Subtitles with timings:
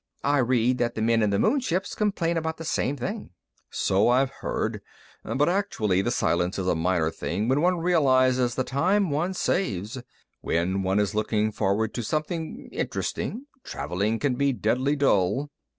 [0.23, 3.29] I read that the men in the moon ships complain about the same thing."
[3.69, 4.81] "So I've heard.
[5.23, 10.01] But, actually, the silence is a minor thing when one realizes the time one saves.
[10.41, 15.51] When one is looking forward to something interesting, traveling can be deadly dull."